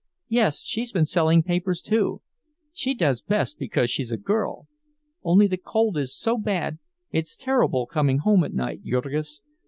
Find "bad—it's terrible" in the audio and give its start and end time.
6.39-7.85